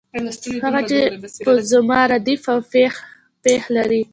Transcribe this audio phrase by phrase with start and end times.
[0.65, 0.99] هغه چې
[1.45, 2.59] په زما ردیف او
[3.45, 4.01] پیښ لري.